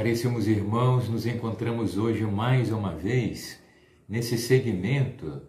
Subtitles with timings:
[0.00, 3.62] Caríssimos irmãos, nos encontramos hoje mais uma vez
[4.08, 5.42] nesse segmento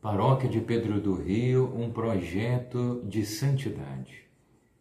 [0.00, 4.22] Paróquia de Pedro do Rio, um projeto de santidade.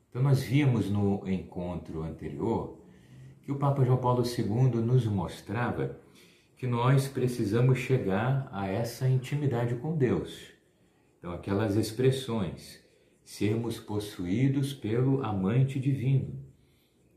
[0.08, 2.78] Então, nós vimos no encontro anterior
[3.42, 6.00] que o Papa João Paulo II nos mostrava
[6.56, 10.52] que nós precisamos chegar a essa intimidade com Deus.
[11.18, 12.80] Então, aquelas expressões,
[13.24, 16.47] sermos possuídos pelo amante divino,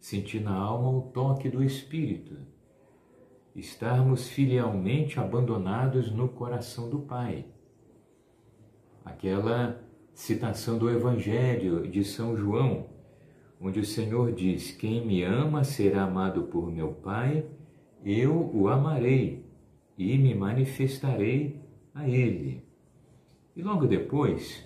[0.00, 2.36] sentir na alma o toque do Espírito,
[3.54, 7.44] estarmos filialmente abandonados no coração do Pai
[9.04, 9.82] aquela
[10.14, 12.86] citação do Evangelho de São João,
[13.60, 17.44] onde o Senhor diz: Quem me ama será amado por meu Pai,
[18.04, 19.44] eu o amarei
[19.96, 21.60] e me manifestarei
[21.94, 22.64] a ele.
[23.54, 24.64] E logo depois,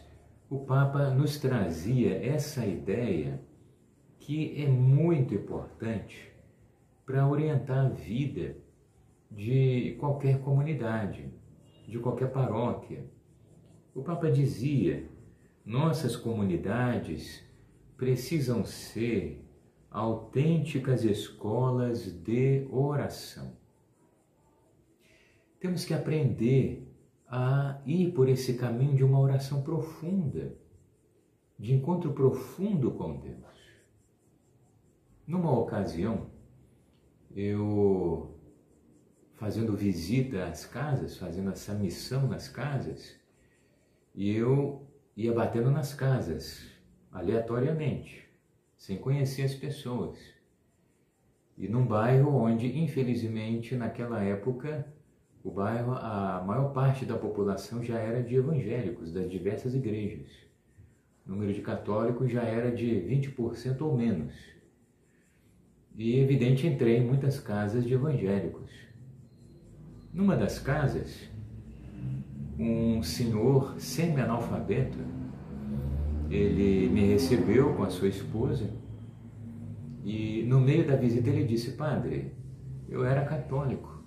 [0.49, 3.41] o Papa nos trazia essa ideia
[4.25, 6.33] que é muito importante
[7.05, 8.57] para orientar a vida
[9.31, 11.31] de qualquer comunidade,
[11.87, 13.05] de qualquer paróquia,
[13.95, 15.07] o Papa dizia:
[15.63, 17.45] nossas comunidades
[17.99, 19.45] precisam ser
[19.91, 23.53] autênticas escolas de oração.
[25.61, 26.89] Temos que aprender
[27.29, 30.57] a ir por esse caminho de uma oração profunda,
[31.59, 33.64] de encontro profundo com Deus.
[35.27, 36.27] Numa ocasião,
[37.35, 38.39] eu
[39.33, 43.17] fazendo visita às casas, fazendo essa missão nas casas,
[44.15, 46.67] e eu ia batendo nas casas,
[47.11, 48.29] aleatoriamente,
[48.77, 50.19] sem conhecer as pessoas.
[51.57, 54.87] E num bairro onde, infelizmente, naquela época,
[55.43, 60.29] o bairro, a maior parte da população já era de evangélicos, das diversas igrejas.
[61.27, 64.54] O número de católicos já era de 20% ou menos.
[65.97, 68.71] E, evidente, entrei em muitas casas de evangélicos.
[70.13, 71.29] Numa das casas,
[72.59, 74.99] um senhor semi-analfabeto,
[76.31, 78.71] ele me recebeu com a sua esposa
[80.05, 82.33] e no meio da visita ele disse, padre,
[82.89, 84.05] eu era católico.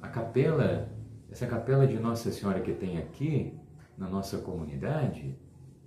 [0.00, 0.90] A capela,
[1.30, 3.52] essa capela de Nossa Senhora que tem aqui,
[3.98, 5.36] na nossa comunidade,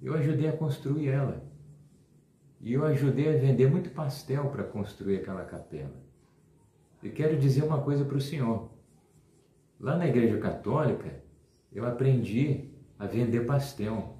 [0.01, 1.48] eu ajudei a construir ela.
[2.61, 5.95] E eu ajudei a vender muito pastel para construir aquela capela.
[7.01, 8.69] E quero dizer uma coisa para o senhor.
[9.79, 11.23] Lá na Igreja Católica,
[11.71, 14.17] eu aprendi a vender pastel.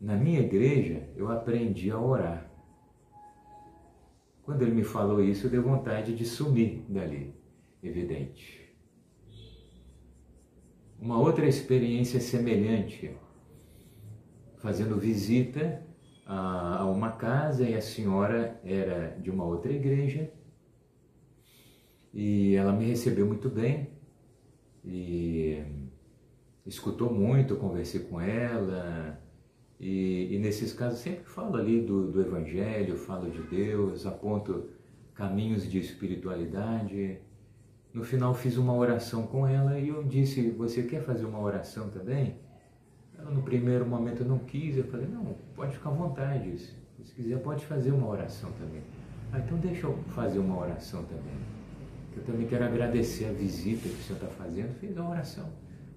[0.00, 2.48] Na minha igreja, eu aprendi a orar.
[4.42, 7.34] Quando ele me falou isso, eu dei vontade de sumir dali,
[7.82, 8.74] evidente.
[10.98, 13.14] Uma outra experiência semelhante,
[14.58, 15.84] fazendo visita
[16.32, 20.30] a uma casa e a senhora era de uma outra igreja
[22.14, 23.90] e ela me recebeu muito bem
[24.84, 25.60] e
[26.64, 29.20] escutou muito, conversei com ela.
[29.80, 34.68] E, e, nesses casos sempre falo ali do, do Evangelho, falo de Deus, aponto
[35.14, 37.18] caminhos de espiritualidade.
[37.92, 41.90] No final fiz uma oração com ela e eu disse, você quer fazer uma oração
[41.90, 42.38] também?
[43.30, 47.38] Ela no primeiro momento não quis, eu falei, não, pode ficar à vontade, se quiser
[47.38, 48.82] pode fazer uma oração também.
[49.32, 51.38] Ah, então deixa eu fazer uma oração também.
[52.16, 54.74] Eu também quero agradecer a visita que o senhor está fazendo.
[54.80, 55.48] Fez uma oração,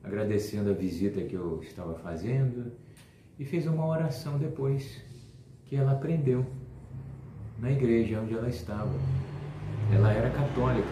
[0.04, 2.72] agradecendo a visita que eu estava fazendo
[3.40, 5.02] e fez uma oração depois
[5.66, 6.46] que ela aprendeu
[7.58, 8.94] na igreja onde ela estava.
[9.92, 10.88] Ela era católica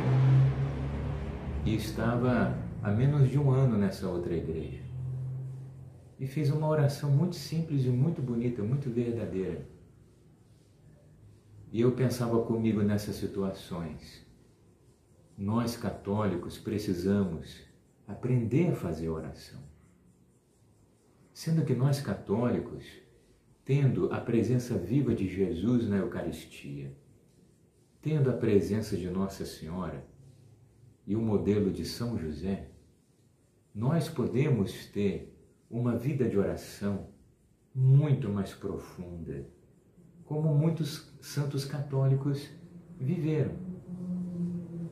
[1.66, 4.81] e estava há menos de um ano nessa outra igreja.
[6.22, 9.68] E fez uma oração muito simples e muito bonita, muito verdadeira.
[11.72, 14.24] E eu pensava comigo nessas situações
[15.36, 17.66] nós católicos precisamos
[18.08, 19.60] aprender a fazer oração.
[21.34, 22.86] Sendo que nós católicos,
[23.66, 26.96] tendo a presença viva de Jesus na Eucaristia,
[28.00, 30.06] tendo a presença de Nossa Senhora
[31.08, 32.70] e o modelo de São José,
[33.74, 35.31] nós podemos ter
[35.72, 37.08] uma vida de oração
[37.74, 39.46] muito mais profunda,
[40.26, 42.50] como muitos santos católicos
[43.00, 43.54] viveram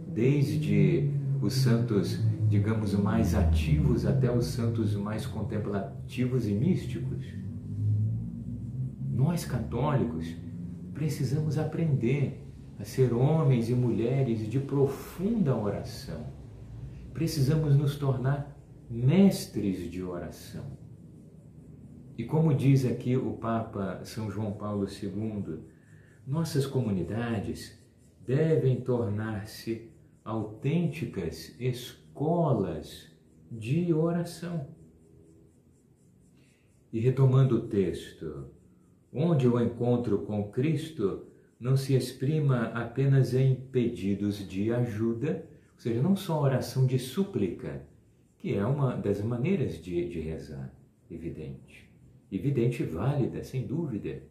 [0.07, 1.11] desde
[1.41, 7.25] os santos, digamos, mais ativos até os santos mais contemplativos e místicos.
[9.11, 10.33] Nós católicos
[10.93, 12.45] precisamos aprender
[12.79, 16.25] a ser homens e mulheres de profunda oração.
[17.13, 18.58] Precisamos nos tornar
[18.89, 20.65] mestres de oração.
[22.17, 25.59] E como diz aqui o Papa São João Paulo II,
[26.25, 27.79] nossas comunidades
[28.25, 29.91] devem tornar-se
[30.25, 33.11] autênticas escolas
[33.51, 34.67] de oração.
[36.91, 38.47] E retomando o texto,
[39.13, 41.27] onde o encontro com Cristo
[41.59, 47.87] não se exprima apenas em pedidos de ajuda, ou seja, não só oração de súplica,
[48.39, 50.73] que é uma das maneiras de, de rezar,
[51.11, 51.89] evidente.
[52.31, 54.23] Evidente e válida, sem dúvida,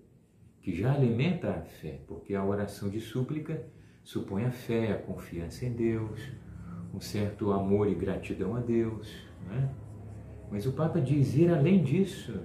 [0.62, 3.62] que já alimenta a fé, porque a oração de súplica
[4.02, 6.20] supõe a fé, a confiança em Deus,
[6.94, 9.12] um certo amor e gratidão a Deus.
[9.46, 9.70] Né?
[10.50, 12.40] Mas o Papa diz ir além disso.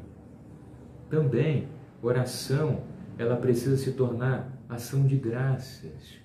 [1.10, 1.70] Também,
[2.02, 2.84] oração,
[3.18, 6.20] ela precisa se tornar ação de graças,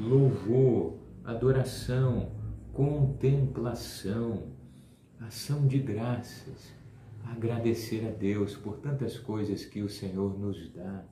[0.00, 2.30] louvor, adoração,
[2.72, 4.57] contemplação,
[5.20, 6.72] ação de graças,
[7.24, 11.04] agradecer a Deus por tantas coisas que o Senhor nos dá.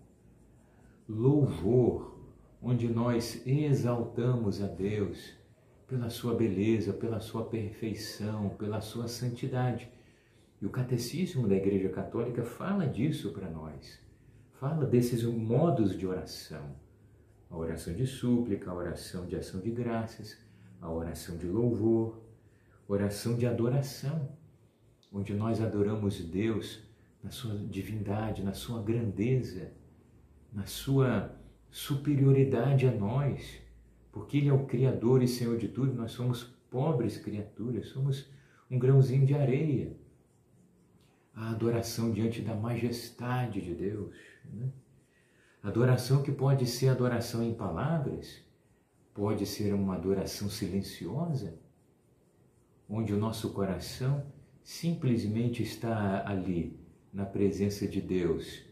[1.09, 2.17] Louvor,
[2.63, 5.35] onde nós exaltamos a Deus
[5.87, 9.89] pela sua beleza, pela sua perfeição, pela sua santidade.
[10.61, 14.01] E o catecismo da Igreja Católica fala disso para nós.
[14.55, 16.75] Fala desses modos de oração.
[17.51, 20.37] A oração de súplica, a oração de ação de graças,
[20.81, 22.26] a oração de louvor,
[22.89, 24.29] oração de adoração,
[25.13, 26.83] onde nós adoramos Deus
[27.23, 29.73] na sua divindade, na sua grandeza,
[30.53, 31.37] na sua
[31.71, 33.61] superioridade a nós,
[34.13, 38.31] porque Ele é o Criador e Senhor de tudo, nós somos pobres criaturas, somos
[38.71, 39.97] um grãozinho de areia.
[41.35, 44.17] A adoração diante da majestade de Deus.
[44.45, 44.71] Né?
[45.63, 48.43] Adoração que pode ser adoração em palavras,
[49.13, 51.59] pode ser uma adoração silenciosa,
[52.89, 54.25] onde o nosso coração
[54.63, 56.79] simplesmente está ali,
[57.13, 58.63] na presença de Deus,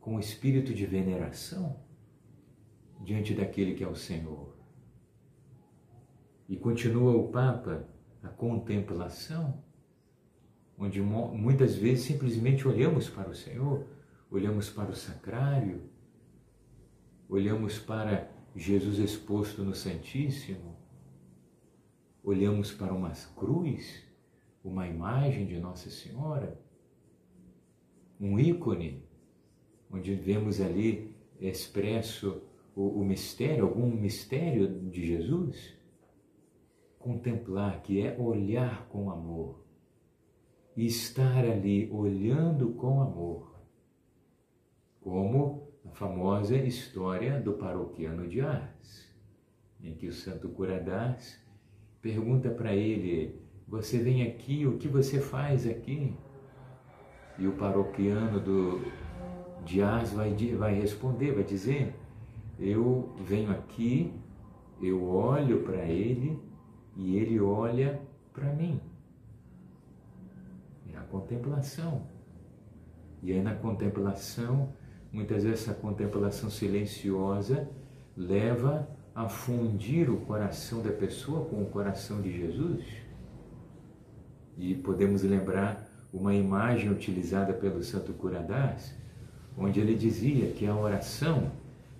[0.00, 1.80] com o espírito de veneração
[3.00, 4.54] diante daquele que é o Senhor.
[6.48, 7.88] E continua o Papa
[8.22, 9.62] a contemplação,
[10.78, 13.86] onde muitas vezes simplesmente olhamos para o Senhor,
[14.30, 15.82] olhamos para o sacrário,
[17.28, 20.75] olhamos para Jesus exposto no Santíssimo,
[22.26, 24.04] olhamos para uma cruz,
[24.64, 26.60] uma imagem de Nossa Senhora,
[28.20, 29.04] um ícone,
[29.88, 32.42] onde vemos ali expresso
[32.74, 35.76] o, o mistério, algum mistério de Jesus.
[36.98, 39.64] Contemplar, que é olhar com amor,
[40.76, 43.54] e estar ali olhando com amor,
[45.00, 49.14] como a famosa história do paroquiano de Ars,
[49.80, 51.45] em que o santo cura d'Ars
[52.06, 53.34] pergunta para ele:
[53.66, 56.14] Você vem aqui, o que você faz aqui?
[57.36, 58.80] E o paroquiano do,
[59.64, 61.94] de Ars vai, vai responder, vai dizer:
[62.60, 64.14] Eu venho aqui,
[64.80, 66.40] eu olho para ele
[66.96, 68.00] e ele olha
[68.32, 68.80] para mim.
[70.94, 72.06] É a contemplação.
[73.20, 74.72] E aí na contemplação,
[75.12, 77.68] muitas vezes essa contemplação silenciosa
[78.16, 82.84] leva a fundir o coração da pessoa com o coração de Jesus.
[84.58, 88.94] E podemos lembrar uma imagem utilizada pelo Santo Curadás,
[89.56, 91.50] onde ele dizia que a oração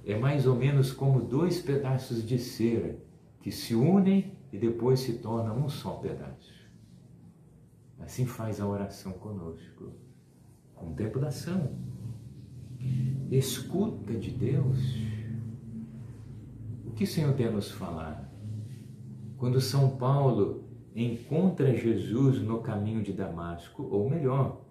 [0.05, 2.99] é mais ou menos como dois pedaços de cera
[3.41, 6.55] que se unem e depois se tornam um só pedaço.
[7.99, 9.91] Assim faz a oração conosco.
[10.75, 11.79] Contemplação,
[13.31, 15.16] escuta de Deus
[16.97, 18.33] que o Senhor a nos falar?
[19.37, 24.65] Quando São Paulo encontra Jesus no caminho de Damasco, ou melhor,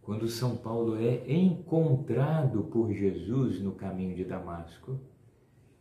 [0.00, 4.98] quando São Paulo é encontrado por Jesus no caminho de Damasco,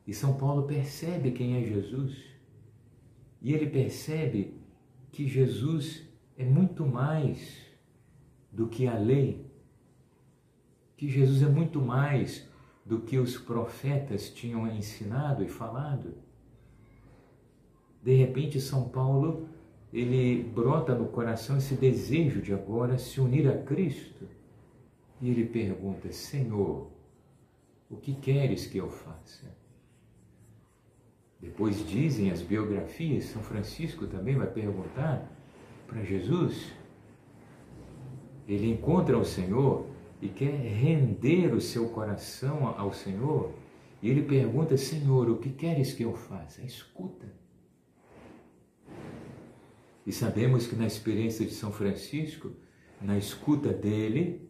[0.05, 2.21] e São Paulo percebe quem é Jesus,
[3.41, 4.59] e ele percebe
[5.09, 6.03] que Jesus
[6.37, 7.65] é muito mais
[8.51, 9.49] do que a lei,
[10.97, 12.45] que Jesus é muito mais
[12.87, 16.13] do que os profetas tinham ensinado e falado.
[18.01, 19.49] De repente, São Paulo,
[19.91, 24.25] ele brota no coração esse desejo de agora se unir a Cristo.
[25.21, 26.89] E ele pergunta: Senhor,
[27.89, 29.53] o que queres que eu faça?
[31.41, 35.29] Depois dizem as biografias, São Francisco também vai perguntar
[35.85, 36.71] para Jesus.
[38.47, 39.85] Ele encontra o Senhor
[40.21, 43.53] e quer render o seu coração ao Senhor,
[44.01, 46.61] e ele pergunta: Senhor, o que queres que eu faça?
[46.61, 47.27] Escuta.
[50.05, 52.51] E sabemos que na experiência de São Francisco,
[53.01, 54.49] na escuta dele,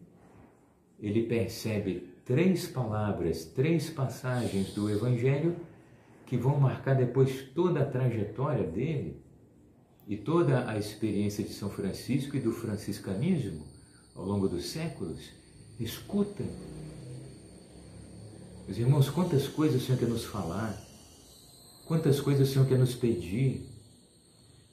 [1.00, 5.56] ele percebe três palavras, três passagens do Evangelho
[6.26, 9.20] que vão marcar depois toda a trajetória dele
[10.06, 13.66] e toda a experiência de São Francisco e do franciscanismo
[14.14, 15.37] ao longo dos séculos.
[15.78, 16.44] Escuta.
[18.66, 20.76] Meus irmãos, quantas coisas o Senhor quer nos falar,
[21.86, 23.64] quantas coisas o Senhor quer nos pedir.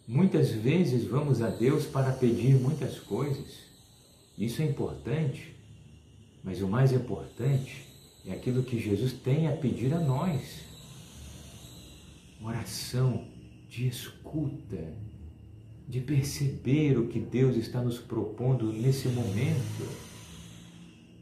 [0.08, 3.66] Muitas vezes vamos a Deus para pedir muitas coisas.
[4.38, 5.56] Isso é importante,
[6.44, 7.88] mas o mais importante
[8.26, 10.62] é aquilo que Jesus tem a pedir a nós.
[12.44, 13.28] Oração
[13.70, 14.94] de escuta,
[15.88, 20.15] de perceber o que Deus está nos propondo nesse momento.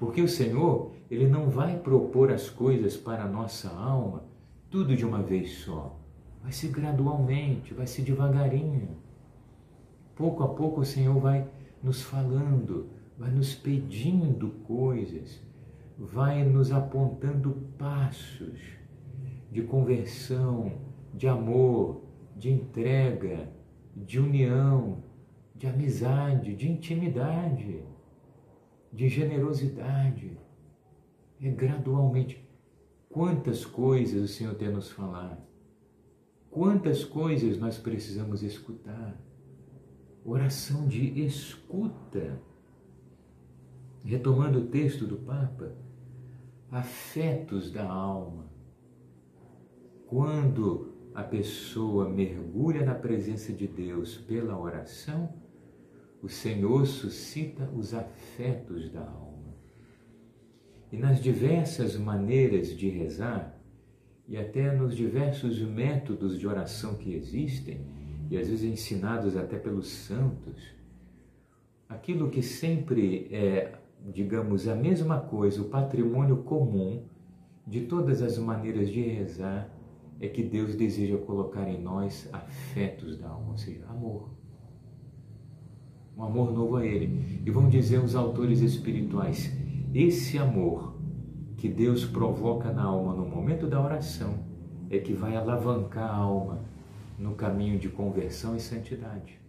[0.03, 4.25] Porque o Senhor, Ele não vai propor as coisas para a nossa alma
[4.69, 5.97] tudo de uma vez só.
[6.41, 8.97] Vai ser gradualmente, vai ser devagarinho.
[10.13, 11.47] Pouco a pouco o Senhor vai
[11.81, 15.41] nos falando, vai nos pedindo coisas,
[15.97, 18.59] vai nos apontando passos
[19.49, 20.73] de conversão,
[21.13, 22.01] de amor,
[22.35, 23.47] de entrega,
[23.95, 24.97] de união,
[25.55, 27.92] de amizade, de intimidade,
[28.93, 30.37] de generosidade.
[31.41, 32.47] É gradualmente.
[33.09, 35.37] Quantas coisas o Senhor tem a nos falar.
[36.49, 39.19] Quantas coisas nós precisamos escutar.
[40.23, 42.39] Oração de escuta.
[44.03, 45.75] Retomando o texto do Papa,
[46.69, 48.51] afetos da alma.
[50.07, 55.33] Quando a pessoa mergulha na presença de Deus pela oração,
[56.23, 59.53] o Senhor suscita os afetos da alma.
[60.89, 63.61] E nas diversas maneiras de rezar,
[64.25, 67.85] e até nos diversos métodos de oração que existem,
[68.31, 70.63] e às vezes ensinados até pelos santos,
[71.89, 77.03] aquilo que sempre é, digamos, a mesma coisa, o patrimônio comum
[77.67, 79.69] de todas as maneiras de rezar
[80.21, 84.42] é que Deus deseja colocar em nós afetos da alma, ou seja, amor.
[86.17, 87.41] Um amor novo a Ele.
[87.45, 89.51] E vão dizer os autores espirituais:
[89.93, 90.95] esse amor
[91.57, 94.39] que Deus provoca na alma no momento da oração
[94.89, 96.59] é que vai alavancar a alma
[97.17, 99.39] no caminho de conversão e santidade.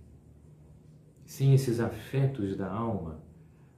[1.26, 3.20] Sem esses afetos da alma,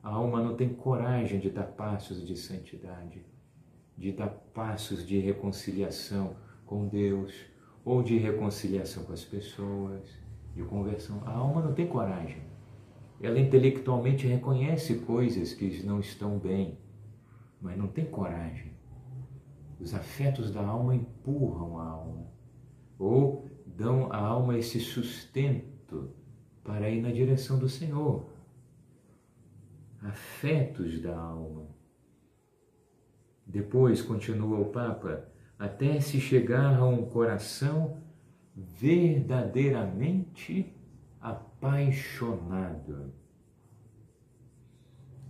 [0.03, 3.25] a alma não tem coragem de dar passos de santidade,
[3.97, 7.33] de dar passos de reconciliação com Deus,
[7.85, 10.03] ou de reconciliação com as pessoas,
[10.55, 11.23] de conversão.
[11.25, 12.43] A alma não tem coragem.
[13.21, 16.79] Ela intelectualmente reconhece coisas que não estão bem,
[17.61, 18.73] mas não tem coragem.
[19.81, 22.27] Os afetos da alma empurram a alma,
[22.99, 26.11] ou dão à alma esse sustento
[26.63, 28.27] para ir na direção do Senhor.
[30.03, 31.67] Afetos da alma.
[33.47, 35.27] Depois, continua o Papa,
[35.59, 37.97] até se chegar a um coração
[38.55, 40.76] verdadeiramente
[41.57, 43.15] apaixonado.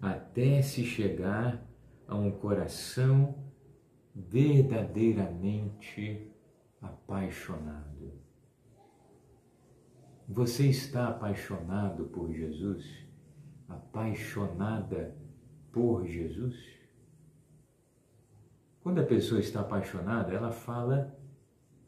[0.00, 1.64] Até se chegar
[2.06, 3.34] a um coração
[4.14, 6.30] verdadeiramente
[6.80, 8.12] apaixonado.
[10.28, 12.84] Você está apaixonado por Jesus?
[13.68, 15.16] Apaixonada
[15.72, 16.56] por Jesus?
[18.80, 21.18] Quando a pessoa está apaixonada, ela fala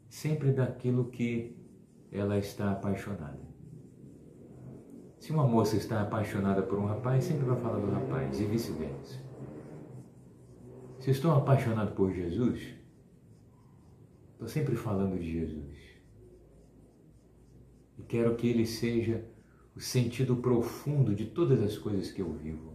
[0.09, 1.55] sempre daquilo que
[2.11, 3.48] ela está apaixonada.
[5.19, 9.19] Se uma moça está apaixonada por um rapaz, sempre vai falar do rapaz e vice-versa.
[10.99, 12.73] Se estou apaixonado por Jesus,
[14.33, 15.77] estou sempre falando de Jesus.
[17.97, 19.25] E quero que ele seja
[19.75, 22.73] o sentido profundo de todas as coisas que eu vivo.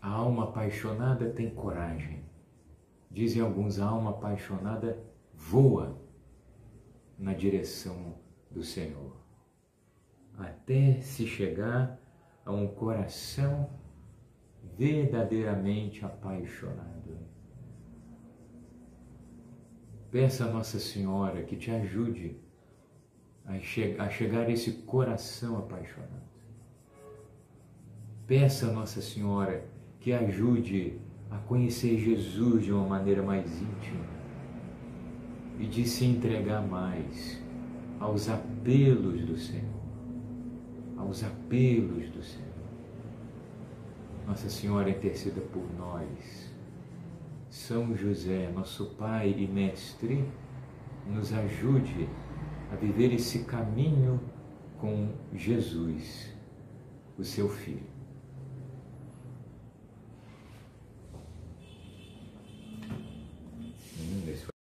[0.00, 2.24] A alma apaixonada tem coragem.
[3.10, 5.02] Dizem alguns, a alma apaixonada
[5.32, 6.00] voa
[7.18, 8.14] na direção
[8.50, 9.16] do Senhor,
[10.38, 11.98] até se chegar
[12.44, 13.70] a um coração
[14.76, 17.18] verdadeiramente apaixonado.
[20.10, 22.36] Peça a Nossa Senhora que te ajude
[23.44, 26.26] a, che a chegar a esse coração apaixonado.
[28.26, 29.64] Peça a Nossa Senhora
[30.00, 31.00] que ajude
[31.30, 34.04] a conhecer Jesus de uma maneira mais íntima
[35.58, 37.40] e de se entregar mais
[37.98, 39.85] aos apelos do Senhor,
[40.96, 42.46] aos apelos do Senhor.
[44.26, 46.52] Nossa Senhora interceda por nós.
[47.48, 50.24] São José, nosso Pai e Mestre,
[51.06, 52.08] nos ajude
[52.72, 54.20] a viver esse caminho
[54.78, 56.34] com Jesus,
[57.16, 57.95] o seu Filho.